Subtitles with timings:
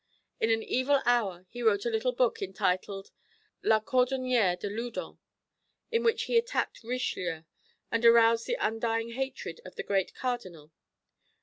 [0.39, 3.11] In an evil hour he wrote a little book entitled
[3.61, 5.19] La cordonnière de Loudun,
[5.91, 7.43] in which he attacked Richelieu,
[7.91, 10.71] and aroused the undying hatred of the great Cardinal.